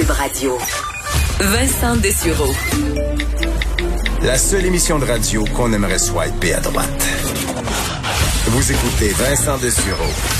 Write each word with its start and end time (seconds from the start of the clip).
Cube 0.00 0.10
Radio. 0.12 0.58
Vincent 1.40 1.96
Dessureau. 1.96 2.54
La 4.22 4.38
seule 4.38 4.64
émission 4.64 4.98
de 4.98 5.04
radio 5.04 5.44
qu'on 5.54 5.74
aimerait 5.74 5.98
swiper 5.98 6.54
à 6.54 6.60
droite. 6.60 7.06
Vous 8.46 8.72
écoutez 8.72 9.08
Vincent 9.10 9.58
Dessureau. 9.58 10.39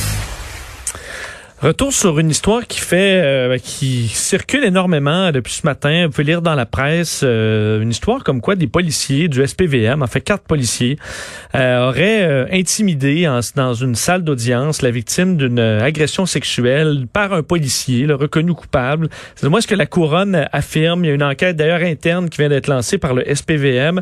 Retour 1.62 1.92
sur 1.92 2.18
une 2.18 2.30
histoire 2.30 2.66
qui 2.66 2.80
fait, 2.80 3.20
euh, 3.22 3.58
qui 3.58 4.08
circule 4.08 4.64
énormément 4.64 5.30
depuis 5.30 5.52
ce 5.52 5.66
matin. 5.66 6.06
Vous 6.06 6.10
pouvez 6.10 6.24
lire 6.24 6.40
dans 6.40 6.54
la 6.54 6.64
presse 6.64 7.20
euh, 7.22 7.82
une 7.82 7.90
histoire 7.90 8.24
comme 8.24 8.40
quoi 8.40 8.56
des 8.56 8.66
policiers 8.66 9.28
du 9.28 9.46
SPVM, 9.46 10.02
en 10.02 10.06
fait 10.06 10.22
quatre 10.22 10.44
policiers, 10.44 10.96
euh, 11.54 11.86
auraient 11.86 12.48
intimidé 12.50 13.28
dans 13.56 13.74
une 13.74 13.94
salle 13.94 14.24
d'audience 14.24 14.80
la 14.80 14.90
victime 14.90 15.36
d'une 15.36 15.58
agression 15.58 16.24
sexuelle 16.24 17.06
par 17.12 17.34
un 17.34 17.42
policier 17.42 18.06
le 18.06 18.14
reconnu 18.14 18.54
coupable. 18.54 19.10
C'est 19.34 19.46
moi 19.50 19.60
ce 19.60 19.66
que 19.66 19.74
la 19.74 19.84
couronne 19.84 20.48
affirme. 20.52 21.04
Il 21.04 21.08
y 21.08 21.10
a 21.10 21.14
une 21.14 21.22
enquête 21.22 21.56
d'ailleurs 21.56 21.82
interne 21.82 22.30
qui 22.30 22.38
vient 22.38 22.48
d'être 22.48 22.68
lancée 22.68 22.96
par 22.96 23.12
le 23.12 23.22
SPVM. 23.22 24.00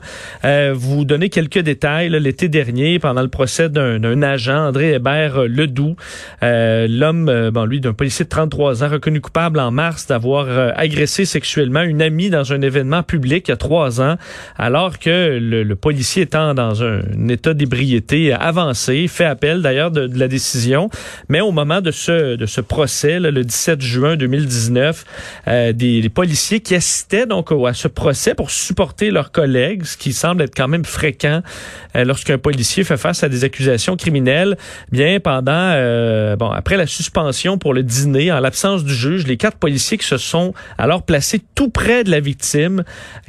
vous 0.74 1.04
donnez 1.04 1.28
quelques 1.28 1.58
détails. 1.58 2.08
L'été 2.08 2.48
dernier, 2.48 3.00
pendant 3.00 3.22
le 3.22 3.28
procès 3.28 3.68
d'un 3.68 4.22
agent, 4.22 4.68
André 4.68 4.92
Hébert 4.92 5.42
Ledoux, 5.48 5.96
l'homme 6.40 7.47
euh, 7.48 7.50
bon, 7.50 7.64
lui, 7.64 7.80
d'un 7.80 7.92
policier 7.92 8.24
de 8.24 8.30
33 8.30 8.84
ans, 8.84 8.88
reconnu 8.88 9.20
coupable 9.20 9.58
en 9.58 9.70
mars 9.70 10.06
d'avoir 10.06 10.46
euh, 10.48 10.70
agressé 10.76 11.24
sexuellement 11.24 11.82
une 11.82 12.02
amie 12.02 12.30
dans 12.30 12.52
un 12.52 12.60
événement 12.60 13.02
public 13.02 13.48
il 13.48 13.50
y 13.50 13.54
a 13.54 13.56
trois 13.56 14.00
ans, 14.00 14.16
alors 14.56 14.98
que 14.98 15.38
le, 15.40 15.76
policier 15.76 16.22
étant 16.22 16.54
dans 16.54 16.82
un, 16.82 17.00
état 17.28 17.54
d'ébriété 17.54 18.32
avancé, 18.32 19.06
fait 19.08 19.24
appel 19.24 19.62
d'ailleurs 19.62 19.90
de, 19.90 20.08
la 20.18 20.28
décision. 20.28 20.90
Mais 21.28 21.40
au 21.40 21.52
moment 21.52 21.80
de 21.80 21.90
ce, 21.90 22.36
de 22.36 22.46
ce 22.46 22.60
procès, 22.60 23.20
le 23.20 23.44
17 23.44 23.80
juin 23.80 24.16
2019, 24.16 25.04
euh, 25.46 25.72
des, 25.72 26.08
policiers 26.08 26.60
qui 26.60 26.74
assistaient 26.74 27.26
donc 27.26 27.52
à 27.52 27.74
ce 27.74 27.86
procès 27.86 28.34
pour 28.34 28.50
supporter 28.50 29.10
leurs 29.10 29.30
collègues, 29.30 29.84
ce 29.84 29.96
qui 29.96 30.12
semble 30.12 30.42
être 30.42 30.54
quand 30.54 30.68
même 30.68 30.84
fréquent 30.84 31.42
lorsqu'un 31.94 32.38
policier 32.38 32.84
fait 32.84 32.96
face 32.96 33.22
à 33.22 33.28
des 33.28 33.44
accusations 33.44 33.96
criminelles, 33.96 34.56
bien 34.90 35.20
pendant, 35.20 35.74
bon, 36.36 36.50
après 36.50 36.76
la 36.76 36.86
suspension 36.86 37.37
pour 37.58 37.72
le 37.72 37.82
dîner 37.82 38.32
en 38.32 38.40
l'absence 38.40 38.84
du 38.84 38.92
juge. 38.92 39.26
Les 39.26 39.36
quatre 39.36 39.58
policiers 39.58 39.96
qui 39.96 40.06
se 40.06 40.16
sont 40.16 40.54
alors 40.76 41.02
placés 41.02 41.40
tout 41.54 41.68
près 41.68 42.02
de 42.02 42.10
la 42.10 42.18
victime, 42.20 42.82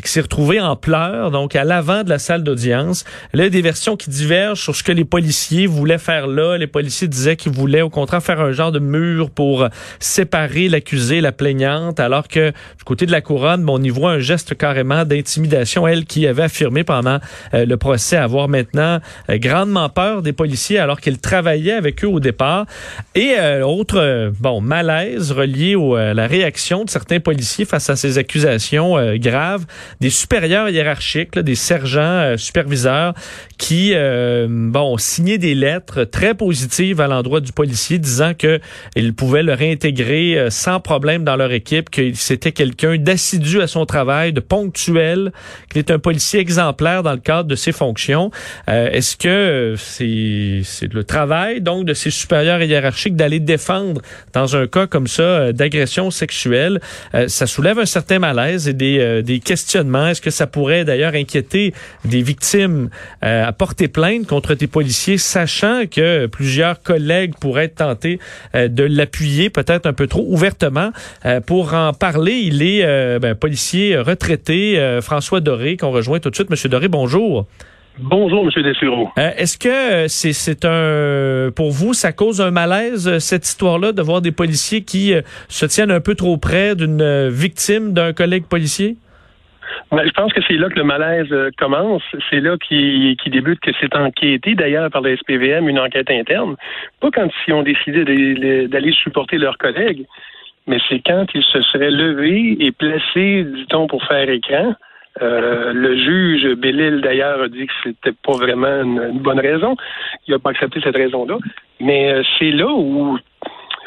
qui 0.03 0.09
s'est 0.09 0.21
retrouvée 0.21 0.59
en 0.59 0.75
pleurs, 0.75 1.29
donc 1.29 1.55
à 1.55 1.63
l'avant 1.63 2.03
de 2.03 2.09
la 2.09 2.17
salle 2.17 2.43
d'audience. 2.43 3.05
Là, 3.33 3.43
il 3.43 3.45
y 3.45 3.47
a 3.47 3.49
des 3.51 3.61
versions 3.61 3.95
qui 3.97 4.09
divergent 4.09 4.61
sur 4.61 4.75
ce 4.75 4.83
que 4.83 4.91
les 4.91 5.05
policiers 5.05 5.67
voulaient 5.67 5.99
faire 5.99 6.25
là. 6.25 6.57
Les 6.57 6.67
policiers 6.67 7.07
disaient 7.07 7.35
qu'ils 7.35 7.51
voulaient 7.51 7.81
au 7.81 7.89
contraire 7.89 8.23
faire 8.23 8.41
un 8.41 8.51
genre 8.51 8.71
de 8.71 8.79
mur 8.79 9.29
pour 9.29 9.67
séparer 9.99 10.69
l'accusé 10.69 11.21
la 11.21 11.31
plaignante, 11.31 11.99
alors 11.99 12.27
que 12.27 12.49
du 12.49 12.83
côté 12.83 13.05
de 13.05 13.11
la 13.11 13.21
couronne, 13.21 13.63
on 13.69 13.81
y 13.83 13.89
voit 13.89 14.11
un 14.13 14.19
geste 14.19 14.57
carrément 14.57 15.05
d'intimidation. 15.05 15.87
Elle 15.87 16.05
qui 16.05 16.25
avait 16.25 16.43
affirmé 16.43 16.83
pendant 16.83 17.19
euh, 17.53 17.65
le 17.65 17.77
procès 17.77 18.17
avoir 18.17 18.47
maintenant 18.47 18.99
euh, 19.29 19.37
grandement 19.37 19.89
peur 19.89 20.21
des 20.21 20.33
policiers 20.33 20.79
alors 20.79 20.99
qu'elle 20.99 21.19
travaillait 21.19 21.73
avec 21.73 22.03
eux 22.03 22.07
au 22.07 22.19
départ. 22.19 22.65
Et 23.15 23.35
euh, 23.37 23.65
autre 23.65 23.98
euh, 23.99 24.31
bon 24.39 24.61
malaise 24.61 25.31
relié 25.31 25.75
à 25.97 26.13
la 26.13 26.27
réaction 26.27 26.85
de 26.85 26.89
certains 26.89 27.19
policiers 27.19 27.65
face 27.65 27.89
à 27.89 27.95
ces 27.95 28.17
accusations 28.17 28.97
euh, 28.97 29.17
graves, 29.17 29.65
des 29.99 30.09
supérieurs 30.09 30.69
hiérarchiques, 30.69 31.37
des 31.37 31.55
sergents 31.55 31.99
euh, 31.99 32.37
superviseurs 32.37 33.13
qui 33.57 33.93
bon 34.47 34.97
signé 34.97 35.37
des 35.37 35.53
lettres 35.53 36.05
très 36.05 36.33
positives 36.33 37.01
à 37.01 37.07
l'endroit 37.07 37.41
du 37.41 37.51
policier 37.51 37.99
disant 37.99 38.33
que 38.33 38.59
il 38.95 39.13
pouvait 39.13 39.43
le 39.43 39.53
réintégrer 39.53 40.47
sans 40.49 40.79
problème 40.79 41.25
dans 41.25 41.35
leur 41.35 41.51
équipe, 41.51 41.89
que 41.89 42.13
c'était 42.13 42.53
quelqu'un 42.53 42.97
d'assidu 42.97 43.61
à 43.61 43.67
son 43.67 43.85
travail, 43.85 44.31
de 44.31 44.39
ponctuel, 44.39 45.33
qu'il 45.69 45.79
est 45.79 45.91
un 45.91 45.99
policier 45.99 46.39
exemplaire 46.39 47.03
dans 47.03 47.11
le 47.11 47.19
cadre 47.19 47.49
de 47.49 47.55
ses 47.55 47.73
fonctions. 47.73 48.31
Est-ce 48.67 49.17
que 49.17 49.75
c'est 49.77 50.61
c'est 50.63 50.93
le 50.93 51.03
travail 51.03 51.59
donc 51.59 51.85
de 51.85 51.93
ces 51.93 52.11
supérieurs 52.11 52.61
hiérarchiques 52.61 53.17
d'aller 53.17 53.41
défendre 53.41 53.88
dans 54.33 54.55
un 54.55 54.67
cas 54.67 54.87
comme 54.87 55.07
ça 55.07 55.23
euh, 55.23 55.51
d'agression 55.51 56.11
sexuelle, 56.11 56.79
euh, 57.13 57.27
ça 57.27 57.47
soulève 57.47 57.79
un 57.79 57.85
certain 57.85 58.19
malaise 58.19 58.67
et 58.67 58.73
des, 58.73 58.99
euh, 58.99 59.21
des 59.21 59.39
questionnements. 59.39 60.07
Est-ce 60.07 60.21
que 60.21 60.29
ça 60.29 60.47
pourrait 60.47 60.85
d'ailleurs 60.85 61.13
inquiéter 61.13 61.73
des 62.05 62.21
victimes 62.21 62.89
à 63.21 63.51
porter 63.53 63.87
plainte 63.87 64.27
contre 64.27 64.53
des 64.53 64.67
policiers, 64.67 65.17
sachant 65.17 65.83
que 65.89 66.27
plusieurs 66.27 66.81
collègues 66.81 67.33
pourraient 67.39 67.65
être 67.65 67.75
tentés 67.75 68.19
de 68.53 68.83
l'appuyer 68.83 69.49
peut-être 69.49 69.85
un 69.85 69.93
peu 69.93 70.07
trop 70.07 70.25
ouvertement? 70.27 70.91
pour 71.45 71.73
en 71.73 71.93
parler, 71.93 72.33
il 72.33 72.61
est 72.61 73.19
ben, 73.19 73.35
policier 73.35 73.97
retraité, 73.97 74.99
François 75.01 75.41
Doré, 75.41 75.77
qu'on 75.77 75.91
rejoint 75.91 76.19
tout 76.19 76.29
de 76.29 76.35
suite. 76.35 76.49
Monsieur 76.49 76.69
Doré, 76.69 76.87
bonjour. 76.87 77.47
Bonjour, 78.01 78.45
M. 78.45 78.63
Dessureau. 78.63 79.09
Euh, 79.17 79.31
Est-ce 79.37 79.57
que 79.57 80.05
euh, 80.05 80.07
c'est 80.07 80.65
un 80.65 81.51
pour 81.51 81.71
vous, 81.71 81.93
ça 81.93 82.13
cause 82.13 82.39
un 82.39 82.51
malaise 82.51 83.07
euh, 83.07 83.19
cette 83.19 83.45
histoire-là 83.45 83.91
de 83.91 84.01
voir 84.01 84.21
des 84.21 84.31
policiers 84.31 84.83
qui 84.83 85.13
euh, 85.13 85.21
se 85.49 85.65
tiennent 85.65 85.91
un 85.91 85.99
peu 85.99 86.15
trop 86.15 86.37
près 86.37 86.75
d'une 86.75 87.27
victime 87.29 87.93
d'un 87.93 88.13
collègue 88.13 88.45
policier? 88.45 88.95
Ben, 89.91 90.03
je 90.05 90.11
pense 90.11 90.31
que 90.31 90.41
c'est 90.47 90.53
là 90.53 90.69
que 90.69 90.75
le 90.75 90.83
malaise 90.83 91.33
commence. 91.57 92.03
C'est 92.29 92.39
là 92.39 92.55
qui, 92.57 93.17
qui 93.21 93.29
débute 93.29 93.59
que 93.59 93.71
c'est 93.81 93.93
enquêté 93.95 94.55
d'ailleurs 94.55 94.89
par 94.89 95.01
le 95.01 95.17
SPVM, 95.17 95.67
une 95.67 95.79
enquête 95.79 96.09
interne. 96.09 96.55
Pas 97.01 97.09
quand 97.11 97.27
ils 97.47 97.53
ont 97.53 97.63
décidé 97.63 98.05
d'aller 98.67 98.91
supporter 98.93 99.37
leurs 99.37 99.57
collègues, 99.57 100.05
mais 100.67 100.77
c'est 100.87 101.01
quand 101.05 101.25
ils 101.33 101.43
se 101.43 101.61
seraient 101.63 101.91
levés 101.91 102.57
et 102.59 102.71
placés, 102.71 103.43
dit-on, 103.43 103.87
pour 103.87 104.03
faire 104.05 104.29
écran 104.29 104.75
euh, 105.21 105.73
le 105.73 105.95
juge 105.95 106.55
Bellil, 106.55 107.01
d'ailleurs, 107.01 107.41
a 107.41 107.47
dit 107.47 107.67
que 107.67 107.73
c'était 107.83 108.15
pas 108.23 108.33
vraiment 108.33 108.83
une, 108.83 109.19
bonne 109.19 109.39
raison. 109.39 109.75
Il 110.27 110.31
n'a 110.31 110.39
pas 110.39 110.51
accepté 110.51 110.79
cette 110.81 110.95
raison-là. 110.95 111.37
Mais 111.79 112.13
euh, 112.13 112.23
c'est 112.37 112.51
là 112.51 112.67
où 112.67 113.17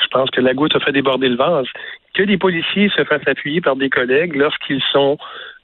je 0.03 0.07
pense 0.09 0.31
que 0.31 0.41
la 0.41 0.55
goutte 0.55 0.77
a 0.77 0.81
fait 0.81 0.93
déborder 0.93 1.29
le 1.29 1.37
vase. 1.37 1.67
Que 2.15 2.23
des 2.25 2.37
policiers 2.37 2.91
se 2.91 3.05
fassent 3.05 3.27
appuyer 3.27 3.61
par 3.61 3.77
des 3.77 3.89
collègues 3.89 4.37
lorsqu'ils 4.37 4.83
sont 4.93 5.17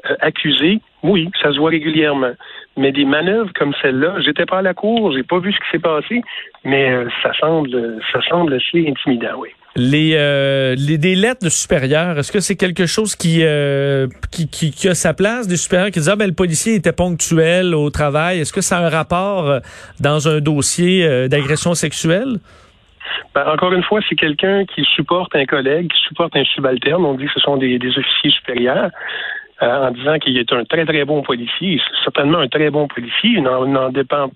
euh, 0.08 0.14
accusés, 0.20 0.80
oui, 1.02 1.30
ça 1.42 1.52
se 1.52 1.58
voit 1.58 1.70
régulièrement. 1.70 2.32
Mais 2.76 2.92
des 2.92 3.04
manœuvres 3.04 3.52
comme 3.54 3.74
celle-là, 3.82 4.20
j'étais 4.20 4.46
pas 4.46 4.58
à 4.58 4.62
la 4.62 4.72
cour, 4.72 5.12
j'ai 5.12 5.22
pas 5.22 5.38
vu 5.38 5.52
ce 5.52 5.58
qui 5.58 5.70
s'est 5.72 5.78
passé, 5.78 6.22
mais 6.64 7.04
ça 7.22 7.32
semble 7.34 8.00
ça 8.12 8.22
semble 8.22 8.54
assez 8.54 8.88
intimidant, 8.88 9.36
oui. 9.38 9.50
Les, 9.78 10.14
euh, 10.16 10.74
les 10.76 10.98
des 10.98 11.14
lettres 11.14 11.44
de 11.44 11.48
supérieurs, 11.48 12.18
est-ce 12.18 12.32
que 12.32 12.40
c'est 12.40 12.56
quelque 12.56 12.86
chose 12.86 13.14
qui, 13.14 13.44
euh, 13.44 14.08
qui, 14.32 14.48
qui, 14.48 14.88
a 14.88 14.94
sa 14.94 15.14
place, 15.14 15.46
des 15.46 15.56
supérieurs 15.56 15.92
qui 15.92 16.00
disent 16.00 16.08
ah 16.08 16.16
ben 16.16 16.26
le 16.26 16.34
policier 16.34 16.74
était 16.74 16.92
ponctuel 16.92 17.76
au 17.76 17.88
travail. 17.88 18.40
Est-ce 18.40 18.52
que 18.52 18.60
ça 18.60 18.78
a 18.78 18.86
un 18.86 18.88
rapport 18.88 19.48
euh, 19.48 19.60
dans 20.00 20.26
un 20.26 20.40
dossier 20.40 21.28
d'agression 21.28 21.74
sexuelle? 21.74 22.38
Ben, 23.36 23.46
encore 23.46 23.72
une 23.72 23.84
fois, 23.84 24.00
c'est 24.08 24.16
quelqu'un 24.16 24.64
qui 24.64 24.82
supporte 24.96 25.36
un 25.36 25.46
collègue, 25.46 25.88
qui 25.92 26.00
supporte 26.08 26.34
un 26.34 26.44
subalterne. 26.44 27.04
On 27.04 27.14
dit 27.14 27.26
que 27.26 27.32
ce 27.34 27.40
sont 27.40 27.56
des, 27.56 27.78
des 27.78 27.96
officiers 27.96 28.32
supérieurs. 28.32 28.90
en 29.60 29.92
disant 29.92 30.18
qu'il 30.18 30.36
est 30.38 30.52
un 30.52 30.64
très 30.64 30.86
très 30.86 31.04
bon 31.04 31.22
policier, 31.22 31.80
certainement 32.02 32.38
un 32.38 32.48
très 32.48 32.70
bon 32.70 32.88
policier, 32.88 33.30
il 33.36 33.42
n'en 33.42 33.90
dépend 33.90 34.28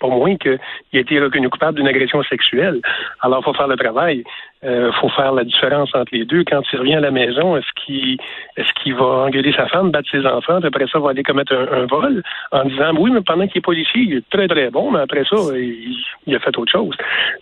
pas 0.00 0.08
moins 0.08 0.36
qu'il 0.36 0.58
a 0.94 0.98
été 0.98 1.20
reconnu 1.20 1.48
coupable 1.48 1.78
d'une 1.78 1.88
agression 1.88 2.22
sexuelle. 2.24 2.80
Alors, 3.20 3.40
il 3.40 3.44
faut 3.44 3.54
faire 3.54 3.68
le 3.68 3.76
travail. 3.76 4.24
Euh, 4.66 4.90
faut 5.00 5.08
faire 5.10 5.32
la 5.32 5.44
différence 5.44 5.94
entre 5.94 6.12
les 6.12 6.24
deux. 6.24 6.42
Quand 6.42 6.60
il 6.72 6.78
revient 6.78 6.96
à 6.96 7.00
la 7.00 7.12
maison, 7.12 7.56
est-ce 7.56 7.72
qu'il 7.76 8.16
est-ce 8.56 8.72
qu'il 8.82 8.94
va 8.94 9.26
engueuler 9.26 9.52
sa 9.52 9.66
femme, 9.68 9.92
battre 9.92 10.10
ses 10.10 10.26
enfants, 10.26 10.58
puis 10.58 10.66
après 10.66 10.86
ça, 10.90 10.98
va 10.98 11.10
aller 11.10 11.22
commettre 11.22 11.52
un, 11.54 11.86
vol 11.86 12.22
en 12.50 12.64
disant 12.64 12.92
oui, 12.98 13.12
mais 13.12 13.20
pendant 13.20 13.46
qu'il 13.46 13.58
est 13.58 13.60
policier, 13.60 14.02
il 14.02 14.14
est 14.14 14.28
très 14.28 14.48
très 14.48 14.70
bon, 14.70 14.90
mais 14.90 15.00
après 15.00 15.24
ça, 15.24 15.36
il, 15.56 16.34
a 16.34 16.40
fait 16.40 16.58
autre 16.58 16.72
chose. 16.72 16.96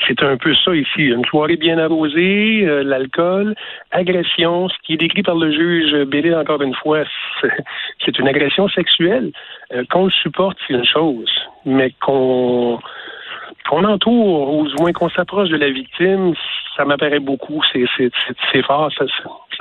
C'est 0.06 0.22
un 0.22 0.36
peu 0.36 0.54
ça 0.54 0.74
ici. 0.74 1.06
Une 1.06 1.24
soirée 1.24 1.56
bien 1.56 1.78
arrosée, 1.78 2.64
euh, 2.66 2.82
l'alcool, 2.82 3.54
agression, 3.90 4.68
ce 4.68 4.74
qui 4.84 4.94
est 4.94 4.98
décrit 4.98 5.22
par 5.22 5.36
le 5.36 5.50
juge 5.50 6.04
Bélé 6.04 6.34
encore 6.34 6.60
une 6.60 6.75
fois, 6.75 7.04
c'est 8.04 8.19
une 8.19 8.28
agression 8.28 8.69
sexuelle. 8.69 9.31
Euh, 9.72 9.84
qu'on 9.90 10.04
le 10.04 10.10
supporte, 10.10 10.58
c'est 10.66 10.75
une 10.75 10.84
chose, 10.84 11.31
mais 11.64 11.93
qu'on 12.02 12.78
qu'on 13.68 13.84
entoure, 13.84 14.54
ou 14.54 14.66
du 14.68 14.74
moins 14.80 14.92
qu'on 14.92 15.08
s'approche 15.10 15.48
de 15.48 15.56
la 15.56 15.70
victime, 15.70 16.34
ça 16.76 16.84
m'apparaît 16.84 17.20
beaucoup. 17.20 17.62
C'est 17.72 18.62
fort, 18.62 18.90
ça 18.96 19.04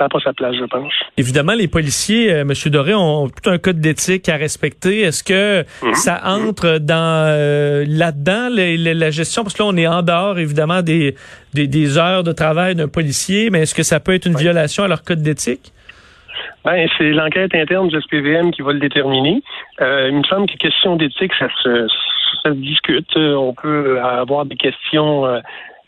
n'a 0.00 0.08
pas 0.08 0.20
sa 0.20 0.32
place, 0.32 0.54
je 0.56 0.64
pense. 0.64 0.92
Évidemment, 1.16 1.54
les 1.54 1.68
policiers, 1.68 2.32
euh, 2.32 2.40
M. 2.42 2.52
Doré, 2.66 2.94
ont 2.94 3.28
tout 3.28 3.50
un 3.50 3.58
code 3.58 3.80
d'éthique 3.80 4.28
à 4.28 4.36
respecter. 4.36 5.00
Est-ce 5.00 5.22
que 5.22 5.64
mhm. 5.82 5.94
ça 5.94 6.20
entre 6.24 6.78
dans 6.78 7.26
euh, 7.28 7.84
là-dedans, 7.86 8.48
la, 8.50 9.10
gestion? 9.10 9.42
Parce 9.42 9.54
que 9.54 9.62
là, 9.62 9.68
on 9.68 9.76
est 9.76 9.86
en 9.86 10.02
dehors, 10.02 10.38
évidemment, 10.38 10.82
des, 10.82 11.14
des, 11.52 11.98
heures 11.98 12.24
de 12.24 12.32
travail 12.32 12.74
d'un 12.74 12.88
policier, 12.88 13.50
mais 13.50 13.60
est-ce 13.60 13.74
que 13.74 13.82
ça 13.82 14.00
peut 14.00 14.14
être 14.14 14.26
une 14.26 14.36
violation 14.36 14.84
à 14.84 14.88
leur 14.88 15.02
code 15.02 15.22
d'éthique? 15.22 15.73
Ben, 16.64 16.88
c'est 16.96 17.10
l'enquête 17.10 17.54
interne 17.54 17.88
du 17.88 18.00
SPVM 18.00 18.50
qui 18.50 18.62
va 18.62 18.72
le 18.72 18.80
déterminer. 18.80 19.42
Euh, 19.80 20.08
il 20.10 20.18
me 20.18 20.24
semble 20.24 20.48
que 20.48 20.56
question 20.56 20.96
d'éthique, 20.96 21.32
ça 21.38 21.48
se, 21.62 21.86
discute. 22.50 23.16
On 23.16 23.54
peut 23.54 23.98
avoir 24.00 24.44
des 24.44 24.56
questions 24.56 25.24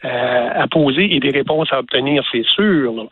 à 0.02 0.66
poser 0.68 1.14
et 1.14 1.20
des 1.20 1.30
réponses 1.30 1.68
à 1.70 1.80
obtenir, 1.80 2.22
c'est 2.32 2.46
sûr. 2.46 3.08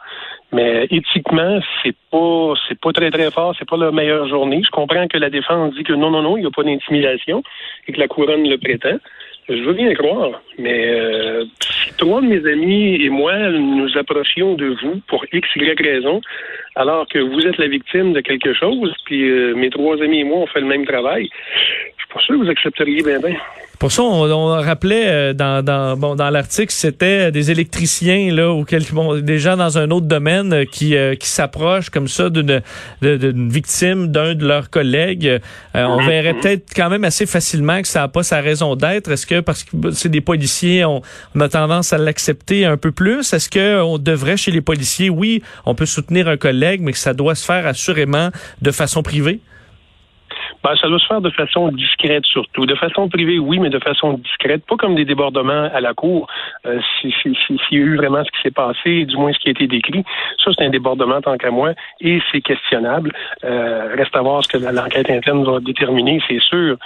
Mais 0.55 0.87
éthiquement, 0.91 1.59
c'est 1.83 1.97
pas 2.13 2.55
c'est 2.69 2.79
pas 2.79 2.93
très 2.93 3.11
très 3.11 3.31
fort, 3.33 3.57
c'est 3.59 3.69
pas 3.69 3.77
la 3.77 3.91
meilleure 3.91 4.29
journée. 4.29 4.63
Je 4.65 4.71
comprends 4.71 5.09
que 5.09 5.19
la 5.19 5.29
défense 5.29 5.75
dit 5.75 5.83
que 5.83 5.93
non 5.93 6.11
non 6.11 6.23
non, 6.23 6.37
il 6.37 6.43
n'y 6.43 6.47
a 6.47 6.51
pas 6.51 6.63
d'intimidation 6.63 7.43
et 7.89 7.93
que 7.93 7.99
la 7.99 8.07
couronne 8.07 8.49
le 8.49 8.57
prétend. 8.57 8.99
Je 9.49 9.63
veux 9.63 9.75
bien 9.75 9.93
croire, 9.95 10.41
mais 10.57 10.89
euh, 10.89 11.45
si 11.61 11.93
trois 11.99 12.21
de 12.21 12.27
mes 12.27 12.49
amis 12.51 13.03
et 13.03 13.11
moi 13.11 13.37
nous 13.51 13.99
approchions 13.99 14.55
de 14.55 14.77
vous 14.81 15.01
pour 15.09 15.25
x 15.33 15.49
y 15.57 15.83
raison, 15.83 16.21
alors 16.77 17.07
que 17.09 17.19
vous 17.19 17.47
êtes 17.47 17.59
la 17.59 17.69
victime 17.69 18.13
de 18.13 18.21
quelque 18.21 18.53
chose, 18.55 18.95
puis 19.05 19.29
euh, 19.29 19.55
mes 19.55 19.71
trois 19.71 20.01
amis 20.03 20.21
et 20.21 20.25
moi 20.25 20.39
on 20.39 20.47
fait 20.47 20.61
le 20.61 20.67
même 20.67 20.87
travail, 20.87 21.29
je 21.57 22.03
suis 22.03 22.13
pas 22.13 22.21
sûr 22.21 22.39
que 22.39 22.45
vous 22.45 22.51
accepteriez 22.51 23.03
bien 23.03 23.21
bien. 23.21 23.37
Pour 23.79 23.91
ça, 23.91 24.03
on, 24.03 24.47
rappelait 24.63 25.09
euh, 25.09 25.33
dans, 25.35 25.63
dans, 25.63 25.97
bon, 25.97 26.15
dans 26.15 26.31
l'article, 26.31 26.73
c'était 26.73 27.33
des 27.33 27.51
électriciens 27.51 28.33
là 28.33 28.53
ou 28.53 28.65
bon, 28.93 29.21
des 29.21 29.39
gens 29.39 29.57
dans 29.57 29.79
un 29.79 29.91
autre 29.91 30.07
domaine 30.07 30.53
euh, 30.53 30.65
qui, 30.65 30.97
euh, 30.97 31.17
qui 31.17 31.29
s'approchent 31.29 31.91
comme 31.91 32.09
ça 32.09 32.31
d'une 32.31 32.63
victime 33.51 34.09
d'un 34.09 34.35
de 34.35 34.47
leurs 34.47 34.71
collègues. 34.71 35.41
on 35.75 36.01
mhm. 36.01 36.07
verrait 36.07 36.35
peut-être 36.35 36.73
quand 36.75 36.89
même 36.89 37.05
assez 37.05 37.27
facilement 37.27 37.83
que 37.83 37.89
ça 37.89 38.01
n'a 38.01 38.09
pas 38.09 38.23
sa 38.23 38.41
raison 38.41 38.77
d'être. 38.77 39.11
Est-ce 39.11 39.27
que 39.27 39.41
parce 39.41 39.65
que 39.65 39.91
c'est 39.91 40.09
des 40.09 40.21
policiers, 40.21 40.85
on, 40.85 41.03
on, 41.35 41.41
a 41.41 41.49
tendance 41.49 41.93
à 41.93 41.99
l'accepter 41.99 42.65
un 42.65 42.77
peu 42.77 42.93
plus? 42.93 43.33
Est-ce 43.33 43.51
que 43.51 43.83
on 43.83 43.99
devrait 43.99 44.37
chez 44.37 44.53
les 44.53 44.63
policiers, 44.63 45.11
oui, 45.11 45.43
on 45.67 45.75
peut 45.75 45.87
soutenir 45.87 46.29
un 46.29 46.37
collègue, 46.37 46.64
mais 46.81 46.93
que 46.93 46.99
ça 46.99 47.15
doit 47.15 47.35
se 47.35 47.45
faire 47.45 47.67
assurément 47.67 48.31
de 48.63 48.71
façon 48.71 49.03
privée? 49.03 49.41
Ben, 50.65 50.75
ça 50.77 50.89
doit 50.89 50.99
se 50.99 51.07
faire 51.07 51.21
de 51.21 51.29
façon 51.29 51.69
discrète 51.69 52.25
surtout. 52.25 52.65
De 52.65 52.75
façon 52.75 53.11
privée, 53.11 53.39
oui, 53.39 53.59
mais 53.59 53.69
de 53.69 53.79
façon 53.79 54.15
discrète. 54.15 54.65
Pas 54.67 54.77
comme 54.77 54.95
des 54.95 55.05
débordements 55.05 55.69
à 55.75 55.81
la 55.83 55.93
cour. 55.93 56.27
Euh, 56.65 56.81
S'il 57.01 57.13
si, 57.13 57.37
si, 57.47 57.59
y 57.73 57.77
a 57.77 57.81
eu 57.81 57.97
vraiment 57.97 58.25
ce 58.25 58.31
qui 58.31 58.43
s'est 58.43 58.51
passé, 58.51 59.05
du 59.05 59.15
moins 59.17 59.33
ce 59.35 59.39
qui 59.41 59.49
a 59.49 59.51
été 59.51 59.67
décrit, 59.67 60.05
ça, 60.43 60.53
c'est 60.57 60.65
un 60.65 60.71
débordement 60.71 61.21
tant 61.21 61.37
qu'à 61.37 61.51
moi 61.51 61.73
et 62.01 62.19
c'est 62.33 62.41
questionnable. 62.41 63.13
Euh, 63.45 63.95
reste 63.95 64.17
à 64.17 64.23
voir 64.23 64.43
ce 64.43 64.49
que 64.49 64.57
l'enquête 64.57 65.11
interne 65.11 65.45
va 65.45 65.61
déterminer, 65.61 66.23
c'est 66.27 66.41
sûr. 66.41 66.79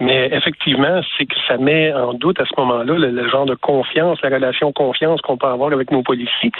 Mais 0.00 0.30
effectivement, 0.32 1.02
c'est 1.18 1.26
que 1.26 1.36
ça 1.46 1.58
met 1.58 1.92
en 1.92 2.14
doute 2.14 2.40
à 2.40 2.46
ce 2.46 2.58
moment-là 2.58 2.94
le, 2.94 3.10
le, 3.10 3.28
genre 3.28 3.44
de 3.44 3.54
confiance, 3.54 4.18
la 4.22 4.30
relation 4.30 4.72
confiance 4.72 5.20
qu'on 5.20 5.36
peut 5.36 5.46
avoir 5.46 5.74
avec 5.74 5.90
nos 5.90 6.02
policiers. 6.02 6.52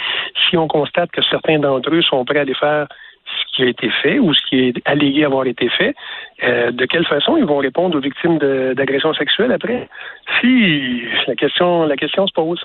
Si 0.47 0.57
on 0.57 0.67
constate 0.67 1.09
que 1.09 1.23
certains 1.23 1.57
d'entre 1.57 1.89
eux 1.91 2.03
sont 2.03 2.23
prêts 2.23 2.37
à 2.37 2.41
aller 2.41 2.53
faire 2.53 2.87
ce 3.27 3.55
qui 3.55 3.63
a 3.63 3.67
été 3.67 3.89
fait 3.89 4.19
ou 4.19 4.33
ce 4.33 4.41
qui 4.47 4.67
est 4.67 4.81
allégué 4.85 5.25
avoir 5.25 5.45
été 5.45 5.69
fait, 5.69 5.95
euh, 6.43 6.71
de 6.71 6.85
quelle 6.85 7.05
façon 7.05 7.37
ils 7.37 7.45
vont 7.45 7.57
répondre 7.57 7.97
aux 7.97 8.01
victimes 8.01 8.37
d'agressions 8.37 9.13
sexuelles 9.13 9.51
après? 9.51 9.89
Si 10.39 11.03
la 11.27 11.35
question, 11.35 11.85
la 11.85 11.95
question 11.95 12.27
se 12.27 12.33
pose. 12.33 12.63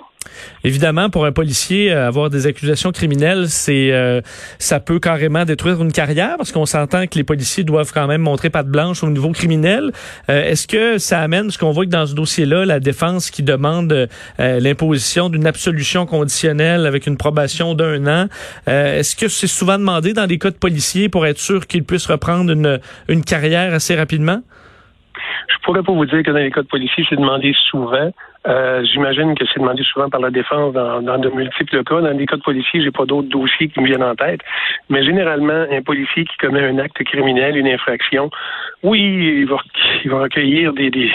Évidemment, 0.65 1.11
pour 1.11 1.25
un 1.25 1.33
policier, 1.33 1.93
euh, 1.93 2.07
avoir 2.07 2.31
des 2.31 2.47
accusations 2.47 2.93
criminelles, 2.93 3.49
c'est 3.49 3.93
euh, 3.93 4.21
ça 4.59 4.81
peut 4.81 4.99
carrément 4.99 5.45
détruire 5.45 5.83
une 5.83 5.93
carrière 5.93 6.37
parce 6.37 6.53
qu'on 6.53 6.67
s'entend 6.67 7.07
que 7.07 7.17
les 7.17 7.25
policiers 7.25 7.65
doivent 7.65 7.93
quand 7.93 8.07
même 8.07 8.23
montrer 8.23 8.51
patte 8.51 8.69
blanche 8.69 9.03
au 9.03 9.11
niveau 9.11 9.31
criminel. 9.31 9.93
Est-ce 10.29 10.67
que 10.67 10.99
ça 10.99 11.21
amène 11.21 11.51
ce 11.51 11.59
qu'on 11.59 11.73
voit 11.73 11.85
que 11.85 11.91
dans 11.91 12.07
ce 12.07 12.15
dossier-là, 12.15 12.65
la 12.65 12.81
défense 12.81 13.31
qui 13.31 13.43
demande 13.43 14.09
l'imposition 14.39 15.29
d'une 15.29 15.47
absolution 15.47 16.07
conditionnelle 16.07 16.87
avec 16.87 17.07
une 17.07 17.17
probation 17.17 17.75
d'un 17.75 18.07
an, 18.07 18.29
est-ce 18.67 19.17
que 19.17 19.29
c'est 19.29 19.47
souvent 19.47 19.79
demandé 19.79 20.13
dans 20.13 20.27
les 20.27 20.39
cas 20.39 20.51
de 20.51 20.57
policiers 20.57 21.09
pour 21.09 21.27
être 21.27 21.39
sûr 21.39 21.67
qu'ils 21.67 21.85
puissent 21.85 22.07
reprendre 22.07 22.53
une, 22.53 22.81
une 23.09 23.25
carrière 23.25 23.75
assez 23.75 23.95
rapidement? 23.95 24.43
Je 25.49 25.57
pourrais 25.63 25.83
pas 25.83 25.93
vous 25.93 26.07
dire 26.07 26.23
que 26.23 26.31
dans 26.31 26.39
les 26.39 26.51
cas 26.51 26.63
de 26.63 26.67
policiers, 26.67 27.05
c'est 27.09 27.17
demandé 27.17 27.55
souvent. 27.71 28.11
Euh, 28.45 28.85
j'imagine 28.85 29.37
que 29.37 29.45
c'est 29.47 29.61
demandé 29.61 29.85
souvent 29.85 30.09
par 30.09 30.21
la 30.21 30.31
défense 30.31 30.73
dans, 30.75 31.19
de 31.19 31.29
multiples 31.31 31.85
cas. 31.85 32.01
Dans 32.01 32.17
les 32.17 32.27
cas 32.27 32.37
de 32.37 32.43
policiers, 32.43 32.83
j'ai 32.83 32.91
pas 32.91 33.05
d'autres 33.05 33.29
dossiers 33.29 33.69
qui 33.69 33.81
me 33.81 33.87
viennent 33.87 34.03
en 34.03 34.17
tête. 34.17 34.41
Mais 34.89 35.05
généralement, 35.05 35.67
un 35.71 35.83
policier 35.83 36.25
qui 36.25 36.37
commet 36.39 36.65
un 36.65 36.79
acte 36.79 37.03
criminel, 37.05 37.57
une 37.57 37.69
infraction, 37.69 38.31
oui, 38.83 39.01
il 39.01 39.47
va, 39.47 39.59
il 40.05 40.11
va 40.11 40.23
recueillir 40.23 40.73
des, 40.73 40.91
des, 40.91 41.13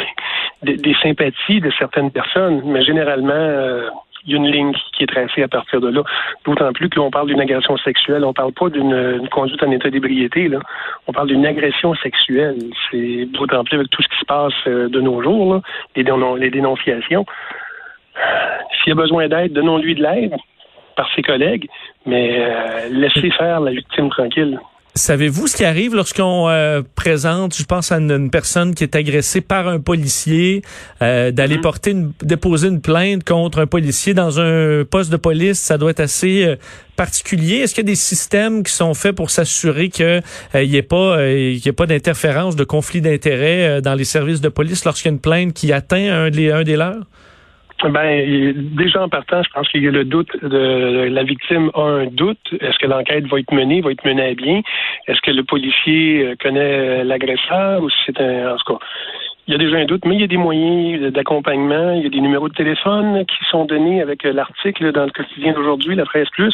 des, 0.63 0.95
sympathies 1.03 1.59
de 1.59 1.71
certaines 1.77 2.11
personnes, 2.11 2.61
mais 2.65 2.81
généralement, 2.81 3.33
euh, 3.33 3.89
il 4.25 4.31
y 4.31 4.33
a 4.35 4.37
une 4.37 4.47
ligne 4.47 4.73
qui 4.93 5.03
est 5.03 5.07
tracée 5.07 5.43
à 5.43 5.47
partir 5.47 5.81
de 5.81 5.89
là. 5.89 6.03
D'autant 6.45 6.71
plus 6.73 6.89
que 6.89 6.97
l'on 6.97 7.11
parle 7.11 7.27
d'une 7.27 7.39
agression 7.39 7.77
sexuelle. 7.77 8.23
On 8.25 8.33
parle 8.33 8.53
pas 8.53 8.69
d'une 8.69 9.27
conduite 9.29 9.61
en 9.63 9.71
état 9.71 9.89
d'ébriété. 9.89 10.49
On 11.07 11.13
parle 11.13 11.27
d'une 11.27 11.45
agression 11.45 11.95
sexuelle. 11.95 12.57
C'est 12.91 13.25
d'autant 13.25 13.63
plus 13.63 13.77
avec 13.77 13.89
tout 13.89 14.01
ce 14.01 14.07
qui 14.07 14.19
se 14.19 14.25
passe 14.25 14.53
euh, 14.67 14.89
de 14.89 15.01
nos 15.01 15.21
jours, 15.21 15.61
les, 15.95 16.03
dénonciations. 16.49 17.25
S'il 18.83 18.93
a 18.93 18.95
besoin 18.95 19.27
d'aide, 19.27 19.53
donnons-lui 19.53 19.95
de 19.95 20.03
l'aide 20.03 20.35
par 20.95 21.07
ses 21.15 21.21
collègues, 21.21 21.67
mais 22.05 22.39
euh, 22.39 22.89
laissez 22.89 23.29
faire 23.31 23.59
la 23.59 23.71
victime 23.71 24.09
tranquille. 24.09 24.59
Savez-vous 24.97 25.45
ce 25.45 25.55
qui 25.55 25.63
arrive 25.63 25.93
lorsqu'on 25.93 26.49
euh, 26.49 26.81
présente, 26.95 27.55
je 27.55 27.63
pense 27.63 27.91
à 27.91 27.97
une, 27.97 28.31
personne 28.31 28.73
qui 28.73 28.83
est 28.83 28.95
agressée 28.95 29.41
par 29.41 29.67
un 29.67 29.79
policier, 29.79 30.63
euh, 31.03 31.29
d'aller 31.31 31.57
mm-hmm. 31.57 31.61
porter, 31.61 31.91
une, 31.91 32.13
déposer 32.23 32.69
une 32.69 32.81
plainte 32.81 33.23
contre 33.23 33.59
un 33.59 33.67
policier 33.67 34.15
dans 34.15 34.39
un 34.39 34.83
poste 34.85 35.11
de 35.11 35.17
police, 35.17 35.59
ça 35.59 35.77
doit 35.77 35.91
être 35.91 35.99
assez 35.99 36.45
euh, 36.45 36.55
particulier. 36.95 37.57
Est-ce 37.57 37.75
qu'il 37.75 37.83
y 37.83 37.87
a 37.87 37.91
des 37.91 37.95
systèmes 37.95 38.63
qui 38.63 38.73
sont 38.73 38.95
faits 38.95 39.15
pour 39.15 39.29
s'assurer 39.29 39.89
qu'il 39.89 40.23
n'y 40.55 40.75
ait 40.75 40.81
pas, 40.81 41.17
qu'il 41.17 41.67
ait 41.67 41.73
pas 41.73 41.85
d'interférence, 41.85 42.55
de 42.55 42.63
conflit 42.63 43.01
d'intérêts 43.01 43.83
dans 43.83 43.93
les 43.93 44.03
services 44.03 44.41
de 44.41 44.49
police 44.49 44.83
lorsqu'il 44.83 45.09
y 45.09 45.11
a 45.11 45.13
une 45.13 45.19
plainte 45.19 45.53
qui 45.53 45.71
atteint 45.71 46.11
un 46.11 46.31
des, 46.31 46.51
un 46.51 46.63
des 46.63 46.75
leurs? 46.75 47.05
Ben, 47.83 48.53
déjà 48.75 49.03
en 49.03 49.09
partant, 49.09 49.43
je 49.43 49.49
pense 49.51 49.67
qu'il 49.69 49.83
y 49.83 49.87
a 49.87 49.91
le 49.91 50.03
doute 50.03 50.35
de 50.43 51.07
la 51.11 51.23
victime 51.23 51.69
a 51.75 51.81
un 51.81 52.05
doute. 52.07 52.39
Est-ce 52.59 52.77
que 52.79 52.87
l'enquête 52.87 53.27
va 53.27 53.39
être 53.39 53.53
menée, 53.53 53.81
va 53.81 53.91
être 53.91 54.03
menée 54.03 54.31
à 54.31 54.33
bien? 54.33 54.61
Est-ce 55.07 55.21
que 55.21 55.31
le 55.31 55.43
policier 55.43 56.25
euh, 56.25 56.35
connaît 56.41 57.03
l'agresseur 57.03 57.81
ou 57.83 57.89
si 57.89 57.97
c'est 58.07 58.19
un. 58.19 58.53
En 58.53 58.57
tout 58.57 58.73
cas, 58.73 58.85
il 59.47 59.53
y 59.53 59.55
a 59.55 59.57
déjà 59.57 59.77
un 59.77 59.85
doute, 59.85 60.03
mais 60.05 60.15
il 60.15 60.21
y 60.21 60.23
a 60.25 60.27
des 60.27 60.37
moyens 60.37 61.11
d'accompagnement, 61.13 61.91
il 61.93 62.03
y 62.03 62.05
a 62.05 62.09
des 62.09 62.19
numéros 62.19 62.49
de 62.49 62.53
téléphone 62.53 63.25
qui 63.25 63.37
sont 63.49 63.63
donnés 63.63 64.01
avec 64.01 64.25
euh, 64.25 64.33
l'article 64.33 64.91
dans 64.91 65.05
le 65.05 65.11
quotidien 65.11 65.53
d'aujourd'hui, 65.53 65.95
la 65.95 66.03
presse 66.03 66.29
plus, 66.31 66.53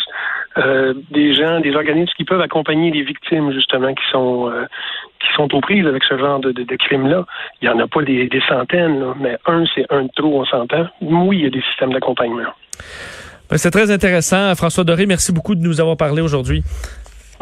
euh, 0.57 0.93
des 1.09 1.33
gens, 1.33 1.59
des 1.59 1.75
organismes 1.75 2.13
qui 2.15 2.23
peuvent 2.23 2.41
accompagner 2.41 2.91
les 2.91 3.01
victimes 3.01 3.51
justement 3.51 3.93
qui 3.95 4.03
sont 4.11 4.47
euh, 4.49 4.65
qui 5.19 5.33
sont 5.35 5.53
aux 5.55 5.61
prises 5.61 5.87
avec 5.87 6.03
ce 6.03 6.17
genre 6.19 6.39
de, 6.39 6.51
de, 6.51 6.63
de 6.63 6.75
crimes-là. 6.75 7.25
Il 7.61 7.69
n'y 7.69 7.73
en 7.73 7.79
a 7.79 7.87
pas 7.87 8.03
des, 8.03 8.29
centaines, 8.47 9.03
mais 9.19 9.37
un, 9.47 9.63
c'est 9.73 9.85
un 9.89 10.03
de 10.03 10.09
trop, 10.15 10.41
on 10.41 10.45
s'entend. 10.45 10.85
Oui, 11.01 11.37
il 11.39 11.43
y 11.45 11.47
a 11.47 11.49
des 11.49 11.61
systèmes 11.61 11.93
d'accompagnement. 11.93 12.51
Ben, 13.49 13.57
c'est 13.57 13.71
très 13.71 13.89
intéressant. 13.89 14.53
François 14.55 14.83
Doré, 14.83 15.05
merci 15.05 15.31
beaucoup 15.31 15.55
de 15.55 15.61
nous 15.61 15.81
avoir 15.81 15.97
parlé 15.97 16.21
aujourd'hui. 16.21 16.63